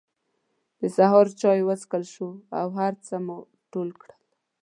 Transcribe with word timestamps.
د 0.79 0.81
سهار 0.97 1.27
چای 1.41 1.59
وڅکل 1.67 2.03
شو 2.13 2.29
او 2.59 2.67
هر 2.79 2.93
څه 3.05 3.15
مو 3.25 3.37
ټول 3.71 3.89
کړل. 4.01 4.17